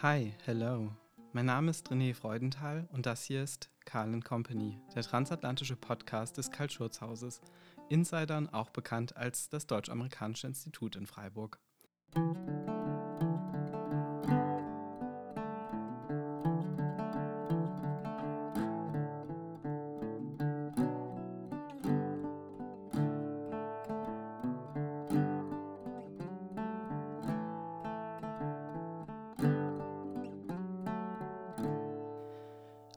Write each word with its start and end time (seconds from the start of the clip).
Hi, 0.00 0.32
hello. 0.44 0.92
Mein 1.32 1.46
Name 1.46 1.72
ist 1.72 1.90
René 1.90 2.14
Freudenthal 2.14 2.86
und 2.92 3.04
das 3.04 3.24
hier 3.24 3.42
ist 3.42 3.68
Karl 3.84 4.20
Company, 4.20 4.80
der 4.94 5.02
transatlantische 5.02 5.74
Podcast 5.74 6.38
des 6.38 6.52
Karl-Schurz-Hauses, 6.52 7.40
Insidern 7.88 8.48
auch 8.48 8.70
bekannt 8.70 9.16
als 9.16 9.48
das 9.48 9.66
Deutsch-Amerikanische 9.66 10.46
Institut 10.46 10.94
in 10.94 11.06
Freiburg. 11.08 11.58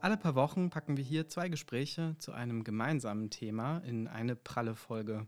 Alle 0.01 0.17
paar 0.17 0.33
Wochen 0.33 0.71
packen 0.71 0.97
wir 0.97 1.03
hier 1.03 1.27
zwei 1.27 1.47
Gespräche 1.47 2.15
zu 2.17 2.31
einem 2.31 2.63
gemeinsamen 2.63 3.29
Thema 3.29 3.83
in 3.85 4.07
eine 4.07 4.35
pralle 4.35 4.73
Folge. 4.73 5.27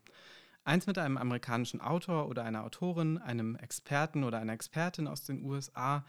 Eins 0.64 0.88
mit 0.88 0.98
einem 0.98 1.18
amerikanischen 1.18 1.80
Autor 1.80 2.28
oder 2.28 2.44
einer 2.44 2.64
Autorin, 2.64 3.20
einem 3.20 3.56
Experten 3.56 4.24
oder 4.24 4.40
einer 4.40 4.54
Expertin 4.54 5.08
aus 5.08 5.26
den 5.26 5.44
USA 5.44 6.04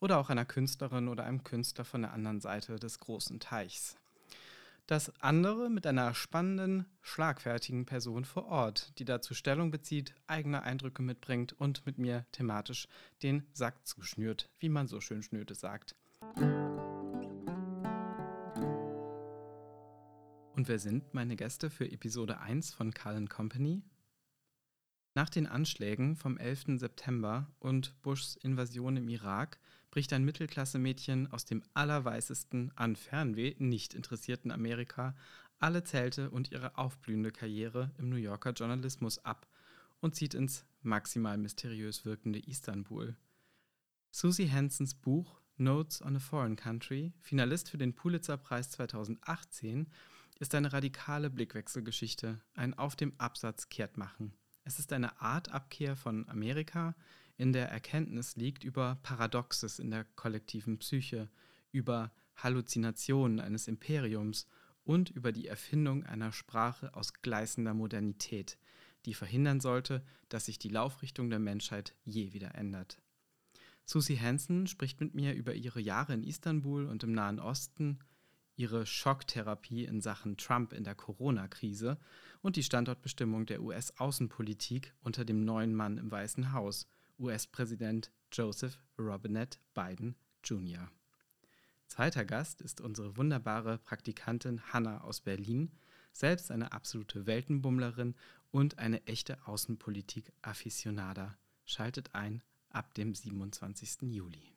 oder 0.00 0.16
auch 0.16 0.30
einer 0.30 0.46
Künstlerin 0.46 1.08
oder 1.08 1.24
einem 1.24 1.44
Künstler 1.44 1.84
von 1.84 2.00
der 2.00 2.14
anderen 2.14 2.40
Seite 2.40 2.76
des 2.76 3.00
großen 3.00 3.38
Teichs. 3.38 3.98
Das 4.86 5.12
andere 5.20 5.68
mit 5.68 5.86
einer 5.86 6.14
spannenden, 6.14 6.86
schlagfertigen 7.02 7.84
Person 7.84 8.24
vor 8.24 8.46
Ort, 8.46 8.98
die 8.98 9.04
dazu 9.04 9.34
Stellung 9.34 9.70
bezieht, 9.70 10.14
eigene 10.26 10.62
Eindrücke 10.62 11.02
mitbringt 11.02 11.52
und 11.52 11.84
mit 11.84 11.98
mir 11.98 12.24
thematisch 12.32 12.88
den 13.22 13.46
Sack 13.52 13.86
zuschnürt, 13.86 14.48
wie 14.58 14.70
man 14.70 14.86
so 14.86 15.02
schön 15.02 15.22
schnöte 15.22 15.54
sagt. 15.54 15.96
Und 20.56 20.68
wer 20.68 20.78
sind 20.78 21.12
meine 21.12 21.36
Gäste 21.36 21.68
für 21.68 21.92
Episode 21.92 22.40
1 22.40 22.72
von 22.72 22.94
Cullen 22.94 23.28
Company? 23.28 23.82
Nach 25.14 25.28
den 25.28 25.46
Anschlägen 25.46 26.16
vom 26.16 26.38
11. 26.38 26.78
September 26.78 27.54
und 27.58 28.00
Bushs 28.00 28.36
Invasion 28.36 28.96
im 28.96 29.06
Irak 29.10 29.60
bricht 29.90 30.14
ein 30.14 30.24
Mittelklasse-Mädchen 30.24 31.30
aus 31.30 31.44
dem 31.44 31.62
allerweißesten, 31.74 32.72
an 32.74 32.96
Fernweh 32.96 33.54
nicht 33.58 33.92
interessierten 33.92 34.50
Amerika 34.50 35.14
alle 35.58 35.84
Zelte 35.84 36.30
und 36.30 36.50
ihre 36.50 36.78
aufblühende 36.78 37.32
Karriere 37.32 37.90
im 37.98 38.08
New 38.08 38.16
Yorker 38.16 38.52
Journalismus 38.52 39.22
ab 39.26 39.46
und 40.00 40.14
zieht 40.14 40.32
ins 40.32 40.64
maximal 40.80 41.36
mysteriös 41.36 42.06
wirkende 42.06 42.38
Istanbul. 42.38 43.14
Susie 44.10 44.50
Hansons 44.50 44.94
Buch 44.94 45.38
Notes 45.58 46.00
on 46.00 46.16
a 46.16 46.18
Foreign 46.18 46.56
Country, 46.56 47.12
Finalist 47.20 47.68
für 47.68 47.78
den 47.78 47.94
Pulitzer-Preis 47.94 48.70
2018, 48.70 49.90
ist 50.38 50.54
eine 50.54 50.72
radikale 50.72 51.30
Blickwechselgeschichte, 51.30 52.40
ein 52.54 52.74
Auf 52.74 52.96
dem 52.96 53.14
Absatz 53.18 53.68
kehrtmachen. 53.68 54.32
Es 54.64 54.78
ist 54.78 54.92
eine 54.92 55.20
Art 55.20 55.50
Abkehr 55.50 55.96
von 55.96 56.28
Amerika, 56.28 56.94
in 57.38 57.52
der 57.52 57.68
Erkenntnis 57.68 58.36
liegt 58.36 58.64
über 58.64 58.98
Paradoxes 59.02 59.78
in 59.78 59.90
der 59.90 60.04
kollektiven 60.04 60.78
Psyche, 60.78 61.28
über 61.70 62.12
Halluzinationen 62.36 63.40
eines 63.40 63.68
Imperiums 63.68 64.46
und 64.84 65.10
über 65.10 65.32
die 65.32 65.46
Erfindung 65.46 66.04
einer 66.04 66.32
Sprache 66.32 66.94
aus 66.94 67.12
gleißender 67.14 67.74
Modernität, 67.74 68.58
die 69.04 69.14
verhindern 69.14 69.60
sollte, 69.60 70.02
dass 70.28 70.46
sich 70.46 70.58
die 70.58 70.68
Laufrichtung 70.68 71.28
der 71.28 71.38
Menschheit 71.38 71.94
je 72.04 72.32
wieder 72.32 72.54
ändert. 72.54 72.98
Susie 73.84 74.18
Hansen 74.18 74.66
spricht 74.66 75.00
mit 75.00 75.14
mir 75.14 75.34
über 75.34 75.54
ihre 75.54 75.80
Jahre 75.80 76.14
in 76.14 76.24
Istanbul 76.24 76.86
und 76.86 77.04
im 77.04 77.12
Nahen 77.12 77.38
Osten, 77.38 78.00
ihre 78.56 78.86
Schocktherapie 78.86 79.84
in 79.84 80.00
Sachen 80.00 80.36
Trump 80.36 80.72
in 80.72 80.84
der 80.84 80.94
Corona-Krise 80.94 81.98
und 82.42 82.56
die 82.56 82.62
Standortbestimmung 82.62 83.46
der 83.46 83.62
US-Außenpolitik 83.62 84.94
unter 85.00 85.24
dem 85.24 85.44
neuen 85.44 85.74
Mann 85.74 85.98
im 85.98 86.10
Weißen 86.10 86.52
Haus, 86.52 86.88
US-Präsident 87.18 88.10
Joseph 88.32 88.78
Robinette 88.98 89.58
Biden 89.74 90.16
Jr. 90.42 90.90
Zweiter 91.86 92.24
Gast 92.24 92.60
ist 92.60 92.80
unsere 92.80 93.16
wunderbare 93.16 93.78
Praktikantin 93.78 94.60
Hannah 94.72 95.02
aus 95.02 95.20
Berlin, 95.20 95.70
selbst 96.12 96.50
eine 96.50 96.72
absolute 96.72 97.26
Weltenbummlerin 97.26 98.14
und 98.50 98.78
eine 98.78 99.06
echte 99.06 99.46
Außenpolitik-Afficionada. 99.46 101.36
Schaltet 101.64 102.14
ein 102.14 102.42
ab 102.70 102.94
dem 102.94 103.14
27. 103.14 104.02
Juli. 104.02 104.55